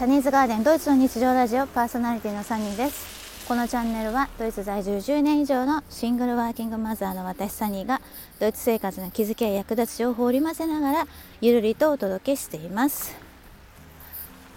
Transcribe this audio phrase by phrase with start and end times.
[0.00, 3.46] サニーズガーデンドイツの日常ラジオパーソナリティのサニーです。
[3.46, 8.00] このチャンネルはドイツ在住10年以上のシングルワーキングマザーの私サニーが
[8.38, 11.06] ドイツ生活の気づきや役立つ情報を織り交ぜながら
[11.42, 13.14] ゆるりとお届けしています。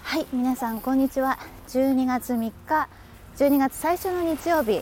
[0.04, 1.38] はい皆さんこんにちは。
[1.68, 2.88] 12月3日
[3.36, 4.82] 12月最初の日曜日、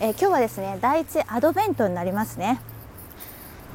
[0.00, 2.58] えー、今日はですね第一アドベントになりますね、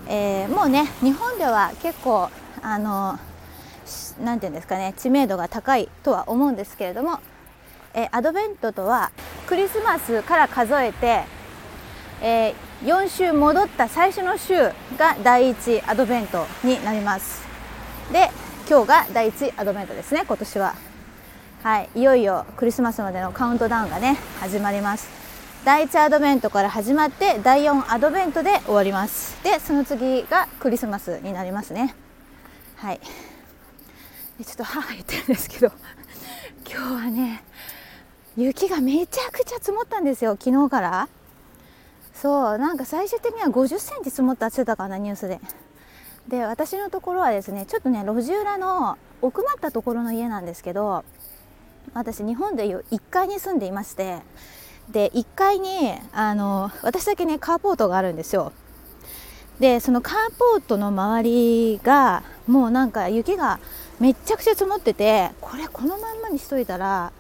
[0.08, 2.32] えー、もうね日本では結構
[2.64, 3.20] あの
[4.22, 7.20] 何て言うんですかね知名度が高いとは思うんですけれども、
[7.94, 9.12] え、アドベントとは
[9.48, 11.24] クリスマスから数えて、
[12.22, 14.56] えー、4週戻った最初の週
[14.98, 17.48] が第1アドベントになります。
[18.12, 18.30] で
[18.70, 20.76] 今日が第1アドベントですね今年は。
[21.64, 25.10] はいいよいよクリスマスまでのカウントダウンがね始まります。
[25.66, 29.44] 第1アドベントから始まって第4アドベントで終わります。
[29.44, 31.96] でその次がクリスマスになりますね。
[32.78, 33.00] はい。
[34.46, 35.72] ちょっと母言ってるんですけど
[36.66, 37.44] 今日はね
[38.38, 41.10] 雪がめちゃくちゃ積もったんですよ昨日から。
[42.14, 45.40] そうなんか最終的には50センチ積もったって言ってたかなニュースで。
[46.28, 51.04] で私のところはですねちょっとね路地裏の奥まったところの家なんですけど
[51.94, 54.20] 私日本でいう1階に住んでいまして
[54.92, 58.52] で1階にあの私だけねカーポートがあるんですよ。
[59.60, 63.60] でそのカーポートの周りがもうなんか雪が
[64.00, 67.12] めっちゃくちゃ積もっててこれこのまんまにしといたら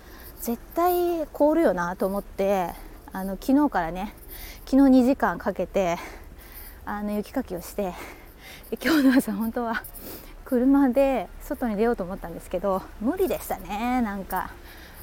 [0.42, 2.70] 絶対凍るよなと思って
[3.12, 4.14] あの昨日からね
[4.66, 5.98] 昨日2時間かけて
[6.86, 7.94] あの雪かきをして
[8.82, 9.84] 今日の朝本当は
[10.46, 14.52] 車で外に出ようと思ったんですけど無理でしたねなんか。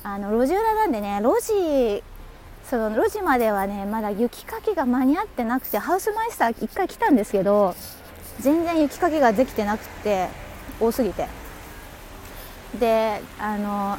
[0.03, 2.05] あの路地裏なんでね路地
[2.63, 7.75] その路地まではねまだ雪かきが間に合ってなくてハウスマイスター1回来たんですけど
[8.39, 10.29] 全然雪かきができてなくて
[10.79, 11.46] 多すぎて。
[12.77, 13.99] であの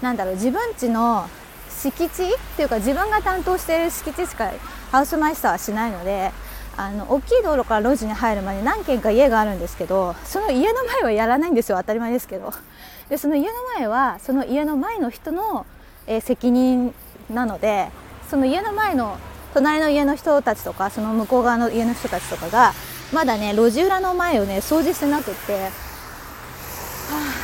[0.00, 1.28] なんだろう自分家の
[1.68, 4.50] 敷地っていうか自分が担当している敷地しか
[4.90, 6.30] ハウスマイスターはしないので
[6.76, 12.52] あの大きい道路から路地に入るまで何軒か家があるんですけどその家の前はやらないんですよ当たり前ですけど。
[13.12, 15.66] でその家の前はその家の前の人の、
[16.06, 16.94] えー、責任
[17.28, 17.88] なので
[18.30, 19.18] その家の前の
[19.52, 22.72] 隣の家の人たちとかその向こう側の家の人たちとかが
[23.12, 25.68] まだね路地裏の前をね掃除してなくって、は
[27.10, 27.42] あ、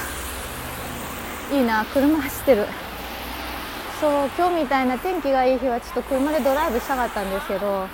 [1.53, 2.66] いいな車走ってる。
[4.00, 7.88] そう今日みたいな天気がいい日はちょっと車でドライブしたかったんですけど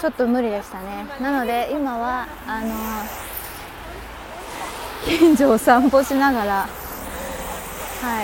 [0.00, 1.06] ちょっと無理でしたね。
[1.20, 2.74] なので今はあの
[5.04, 6.68] 近所を散歩しながらは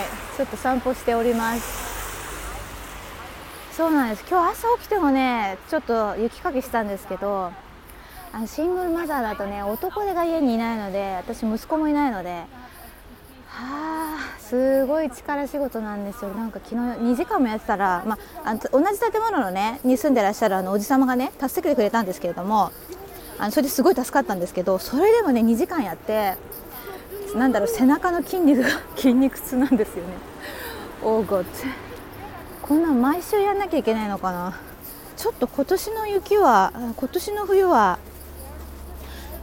[0.01, 0.03] い
[0.35, 1.85] ちょっと散歩しております。
[3.71, 4.25] そうなんです。
[4.29, 7.53] 今日朝起きてもねちょっと雪かきしたんですけど
[8.33, 12.43] あのシングルマザーだとね男手が家にいないので私息子もいないのでは
[13.57, 13.94] あ
[14.49, 16.29] すごい力仕事なんですよ。
[16.31, 22.71] なんか昨日2時間もやってたら、まあ、あ同じ建物のねに住んでらっしゃるあのおじ様がね助けてくれたんですけれども
[23.39, 26.35] あのそれですごい助かったんですけどそれでもね2時間やって
[27.35, 30.13] なんだろう背中の筋肉が 筋肉痛なんですよね。
[31.03, 31.43] おーごっ
[32.61, 34.53] こんなん毎週やんなきゃいけないのかな。
[35.17, 37.99] ちょっと今年の雪は今年の冬は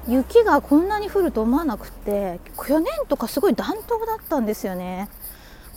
[0.09, 5.09] 雪がこんなに降ると思わなくて去年とかすごい暖冬だったんですよね。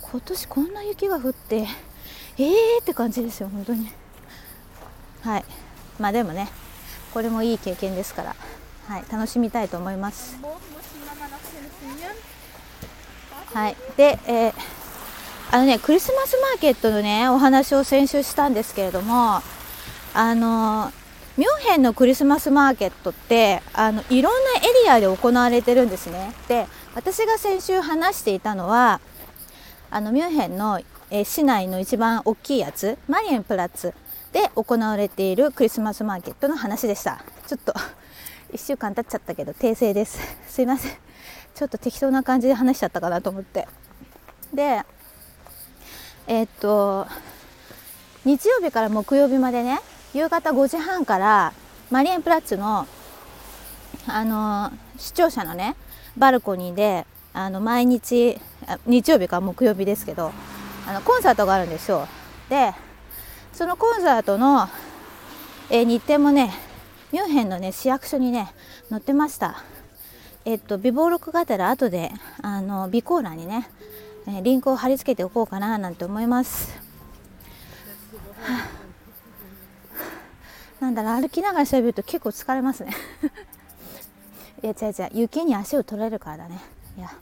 [0.02, 1.66] 今年こんな雪が降って
[2.38, 3.90] えーって感じですよ本当に。
[5.22, 5.44] はい。
[5.98, 6.48] まあでもね
[7.12, 8.36] これもいい経験ですから
[8.88, 9.04] はい。
[9.10, 10.38] 楽しみたいと思います。
[13.54, 13.76] はい。
[13.96, 14.54] で、えー
[15.48, 19.40] あのねクリスマスマーケットのねお話を先週したんですけれども
[20.12, 20.90] あの
[21.36, 26.32] ミュンヘンのクリスマスマーケットってあのいろんなエリアで行われてるんですね。
[26.48, 29.00] で私が先週話していたのは
[29.90, 30.80] あのミュンヘンの、
[31.10, 33.94] え市内の一番大きいやつマリエンプラッツ
[34.32, 37.22] で行われているクリスマスマーケットの話でした。
[37.46, 37.74] ちょっと
[38.52, 40.18] 1週間経っちゃったけど訂正です。
[40.48, 40.92] すいません。
[41.54, 43.68] ちょっと適当な感じで話しちゃったかなと思って。
[44.54, 44.82] で
[46.26, 47.06] えっと
[48.24, 49.80] 日曜日から木曜日までね
[50.16, 51.52] 夕方5時半から
[51.90, 52.86] マリエンプラッツの
[54.06, 55.76] あの視聴者のね
[56.16, 58.38] バルコニーであの毎日
[58.86, 60.32] 日曜日か木曜日ですけど
[60.88, 62.08] あのコンサートがあるんですよ
[62.48, 62.72] で
[63.52, 64.68] そのコンサートの、
[65.70, 66.52] え日程もね
[67.12, 68.50] ミュンヘンのね市役所にね
[68.88, 69.64] 載ってました
[70.46, 72.10] えっと備忘録があったら後で
[72.40, 73.68] あの備考欄にね
[74.42, 76.74] リンクを貼り付けておこうかななんて思います。
[78.40, 78.75] はあ、
[80.80, 82.92] なんだろう歩きながら喋ると結構疲れますね。
[84.62, 86.60] いや違う違う雪に足を取られるからだね。
[86.98, 87.12] いや。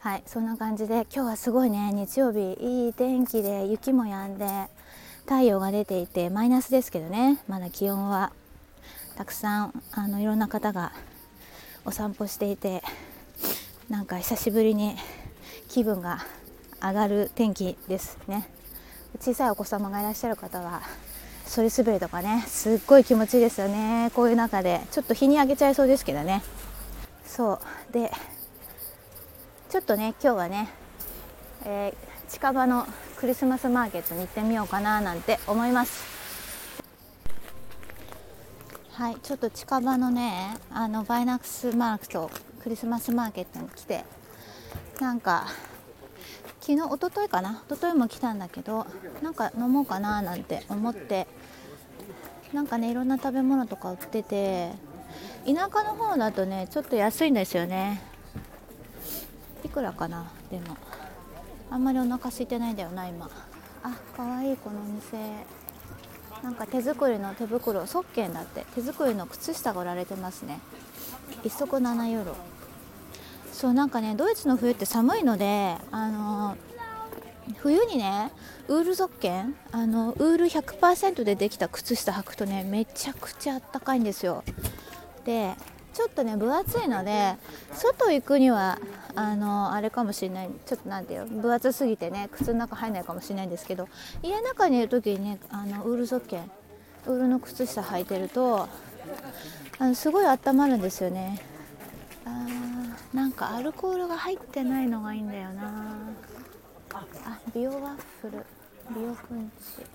[0.00, 4.46] はいそんな感じで今日はすごいね日曜日いい天気で雪も止んで
[5.24, 8.32] 太陽が出ていてマイナスですけどねまだ気温は。
[9.16, 10.92] たくさんあのいろんな方が
[11.86, 12.82] お散歩していて
[13.88, 14.94] なんか久しぶりに
[15.68, 16.18] 気分が
[16.82, 18.48] 上がる天気ですね。
[19.20, 20.82] 小さいお子様がいらっしゃる方は
[21.46, 24.10] そり滑りとかねすっごい気持ちいいですよね。
[24.14, 24.82] こういう中で。
[24.90, 26.42] ちょっと日にあげちゃいそうですけどね。
[27.24, 27.60] そ
[27.90, 27.92] う。
[27.92, 28.10] で
[29.70, 30.68] ちょっとね今日はね、
[31.64, 36.04] えー、近場のクリスマスマーケットに行ってみようかななんて思います。
[38.92, 42.30] はいちょっと近場のねあのバイナックスマークと
[42.62, 44.04] クリスマスマーケットに来て
[45.00, 45.46] なんか
[46.60, 47.62] 昨日一昨日かな？
[47.68, 48.86] 一昨日も来たんだけど
[49.22, 51.26] なんか飲もうかななんて思って
[52.52, 54.72] なんかねいろんな食べ物とか売ってて
[55.46, 58.02] 田舎の方だとねちょっと安いんですよね。
[59.64, 60.76] いくらかなでも。
[61.70, 63.28] あんまりお腹空いてないんだよな今。
[63.82, 65.16] あかわいいこのお店。
[66.42, 67.84] なんか手作りの手袋。
[67.86, 68.64] ソッケンだって。
[68.74, 70.60] 手作りの靴下が売られてますね。
[71.42, 72.36] 1足7ユーロ
[73.52, 76.56] そうなんかねドイツの冬って寒いのであの
[77.58, 78.30] 冬にね
[78.68, 84.42] ウールゾッケンあのウール100%でできた靴下履くとねめちゃくちゃあったかいんですよ。
[85.24, 85.54] で
[85.94, 87.36] ちょっとね分厚いので
[87.72, 88.78] 外行くには
[89.14, 90.50] あのあれかもしれない。
[90.66, 93.88] ちょっとなんていう分厚すぎてね靴の中入んないかもしれないんですけど
[94.22, 96.50] 家の中にいる時にねあのウールゾッケン
[97.06, 98.68] ウールの靴下履いてると
[99.78, 101.40] あのすごい温まるんですよね。
[102.26, 105.65] あーなんかアルコールが入ってないのがいいんだよな。
[107.55, 108.45] ビオワッフル
[108.93, 109.85] ビオプンチ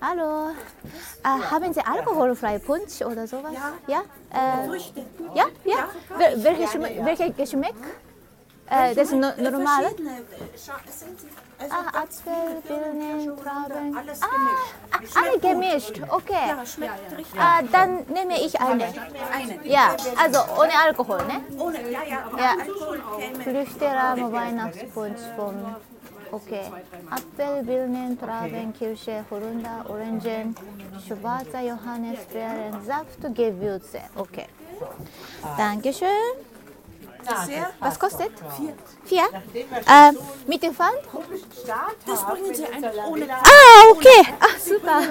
[0.00, 0.52] Hallo,
[1.22, 3.52] äh, haben Sie alkoholfreie Punsch oder sowas?
[3.52, 3.74] Ja?
[3.86, 4.02] Ja?
[4.30, 4.78] Äh,
[5.34, 5.44] ja?
[5.66, 5.88] ja?
[6.16, 7.74] Wel welche, Geschmack, welche Geschmack?
[8.68, 9.94] Äh, das ist no normal?
[11.70, 13.96] Ah, Apfel, Birnen, Trauben.
[13.96, 16.00] Ah, alle gemischt.
[16.08, 16.48] Okay.
[16.48, 17.34] Ja, schmeckt richtig.
[17.34, 18.84] Äh, dann nehme ich eine.
[18.84, 19.66] Eine.
[19.66, 21.40] Ja, also ohne Alkohol, ne?
[21.58, 22.50] Ohne, ja, ja, aber Ja.
[22.60, 23.44] Alkohol käme.
[23.44, 25.76] Früchterahmen Weihnachtspunsch vom
[26.31, 26.65] Okay.
[27.09, 30.55] Apfel, Birnen, Trauben, Kirsche, Holunder, Orangen,
[31.05, 34.01] schwarzer Johannisbeeren, Saft, Gewürze.
[34.15, 34.45] Okay.
[35.57, 36.07] Dankeschön.
[37.45, 37.71] Sehr.
[37.79, 38.31] Was kostet?
[38.57, 38.73] Vier.
[39.05, 39.27] Vier?
[39.87, 40.11] Äh,
[40.47, 40.97] mit dem Pfand?
[42.07, 44.25] Das bringen Sie einfach ohne Ah, okay.
[44.39, 45.01] Ah, super.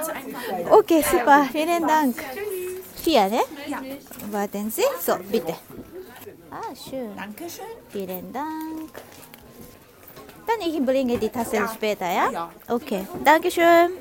[0.79, 1.47] Okay, super.
[1.53, 2.17] Vielen Dank.
[2.97, 3.41] Vier, ne?
[3.67, 3.81] Ja.
[4.31, 4.83] Warten Sie.
[5.01, 5.55] So, bitte.
[6.51, 7.15] Ah, schön.
[7.17, 7.65] Dankeschön.
[7.91, 8.80] Vielen Dank.
[10.51, 12.31] Dann ich bringe die Tasse später, ja?
[12.31, 12.51] Ja.
[12.69, 13.07] Okay.
[13.25, 13.99] Dankeschön.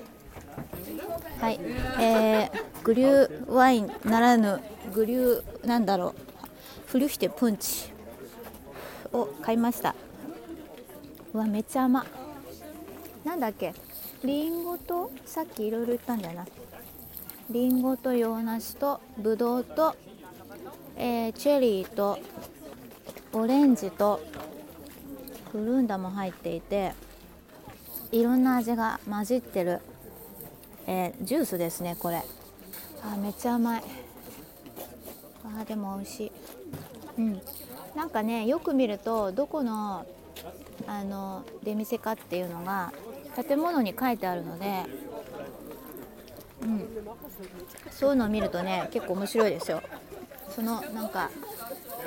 [1.40, 1.60] はい、
[2.02, 4.60] えー、グリューワインならぬ
[4.94, 6.16] グリューなんだろう
[6.88, 7.94] フルヒテプンチ
[9.14, 9.96] を買いました
[11.34, 12.06] うわめっちゃ甘
[13.24, 13.74] なんだっけ
[14.26, 16.46] リンゴとさっきいろいろ言ったんだよな
[17.50, 19.96] リンゴと洋梨とブドウと、
[20.98, 22.20] えーチェリーと
[23.32, 24.20] オレンジと
[25.52, 26.94] フルンダも入っていて
[28.12, 29.80] いろんな味が混じってる、
[30.88, 32.24] えージュースですねこれ。
[33.04, 33.84] あめっちゃ甘い。
[35.60, 36.32] あでも美味しい。
[37.18, 37.42] うん。
[37.96, 40.06] なんかねよく見るとどこの
[40.88, 42.94] あの出店かっていうのが
[43.48, 44.86] 建物に書いてあるので
[46.64, 46.88] うん。
[47.92, 49.82] そういうのを見るとね結構面白いですよ。
[50.56, 51.30] そのなんか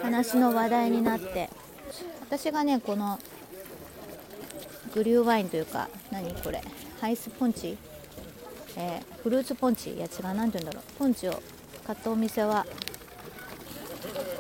[0.02, 1.49] 話の話題になって
[2.32, 3.18] 私がねこの
[4.94, 6.32] グリューワインというか何？
[6.32, 6.62] これ。
[6.98, 7.76] ハイスポンチ、
[8.74, 9.92] えーフルーツポンチ？
[9.92, 10.34] いや違う。
[10.34, 10.98] 何て言うんだろう。
[10.98, 11.42] ポンチを
[11.86, 12.64] 買ったお店は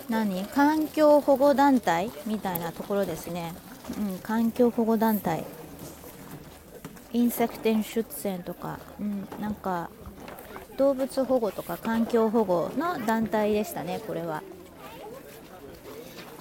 [0.08, 0.46] 何？
[0.46, 3.52] 環境保護団体みたいなところですね、
[3.98, 5.44] うん、環境保護団体。
[7.12, 9.90] インセクテンシュッツェンとか、うん、なんか
[10.78, 14.42] 動物保護とか環境保護の団体でしたねこれは。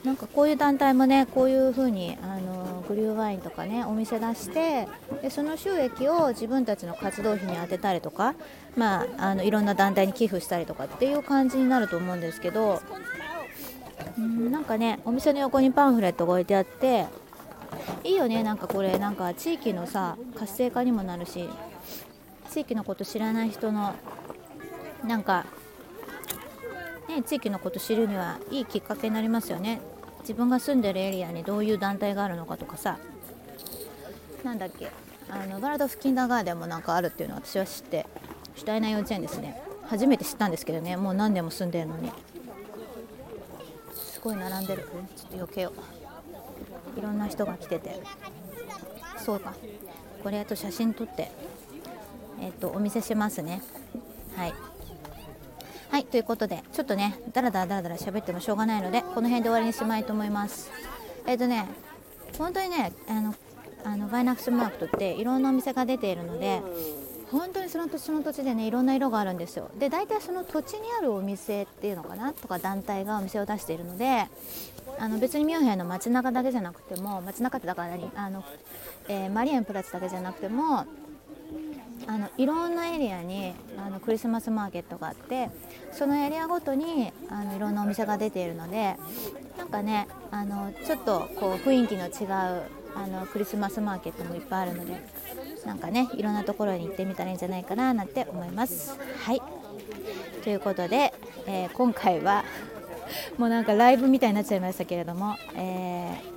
[0.03, 4.87] なんかこういう団体もねこういう風にあのグリューワインとかねお店出して
[5.21, 8.33] でその収益を自分たちの活動費に充てたりとか、
[8.75, 12.81] まあ、あのいろんな団体に寄付したりとかっていう感じになると思うんですけど
[14.19, 17.05] んなんかねお店の横にパンフレットが置いてあって
[18.03, 21.47] いいよねなんかこれなんか地域のさ活性化にもなるし
[22.49, 23.93] 地域のこと知らない人の
[25.05, 25.45] なんか
[27.11, 29.81] ね、地域のこと知るにはいいきっかけになりますよね。
[30.21, 32.97] 自分が住んでるエリアにどういう団体があるのかとかさ。
[34.43, 34.91] なんだっけ。
[35.29, 38.05] あのバラドフキンダーガーデンもなんかあるっていうのを私は知って。
[38.55, 39.61] シュタイナー幼稚園ですね。
[39.87, 40.97] 初めて知ったんですけどね。
[40.97, 42.11] もう何年も住んでるのに。
[43.93, 44.87] すごい並んでる。
[45.15, 45.73] ちょっと避けよ
[46.95, 46.99] う。
[46.99, 47.99] いろんな人が来てて。
[49.17, 49.53] そうか。
[50.23, 51.31] これあと写真撮って。
[52.39, 53.61] えっ、とお見せしますね。
[54.35, 54.53] はい。
[55.91, 60.71] はいということでちょっとねだらだらだらだら喋ってもしょうがないのでこの辺で終わりにしまいと思います。
[61.27, 61.67] えっ、とね
[62.37, 63.35] 本当にねあの
[63.83, 66.61] あのバイナックスマークトっていろんなお店が出ているので
[67.29, 69.69] 本当にその土地の土地でねいろんな色があるんですよ。
[69.77, 74.27] で大体その土地にあるお店っていうのかなとか団体がお店を出しているので
[74.97, 78.45] あの別にミュンヘンの街中だけじゃなくても街中ってだから何あの、
[79.09, 80.85] えーマリエンプラツだけじゃなくても
[82.07, 85.49] あのいろんなエリアにあのクリスマスマーケットがあって
[85.91, 88.97] そのエリアごとにあのいろんなお店が出ているので
[89.57, 92.25] なんかねあのちょっとこう雰囲気の違
[92.57, 92.63] う
[92.95, 94.93] あのクリスマスマーケットもいっぱいあるので
[95.65, 98.97] なんかねいろんなところに行ってみたらいいんじゃないかななんて思います。
[99.23, 99.41] はい
[100.43, 101.13] ということで、
[101.45, 102.43] えー今回は
[103.37, 106.31] もうなんかライブみたいになっちゃいましたけれども、えー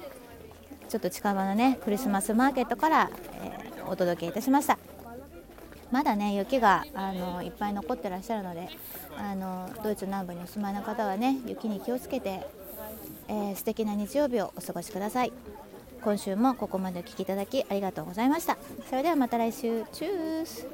[0.89, 3.11] ちょっと近場のねクリスマスマーケットから、
[3.43, 4.79] えーお届けいたしました。
[5.91, 8.69] まだね雪があのいっぱい残ってらっしゃるので
[9.17, 12.47] あのドイツ南部にお住まいの方はね雪に気をつけて、
[13.29, 15.33] えー素敵な日曜日をお過ごしください。
[16.03, 18.59] 今週もここまでお聞きいただきありがとうございました。
[18.91, 19.85] それではまた来週。
[19.93, 20.67] チュース。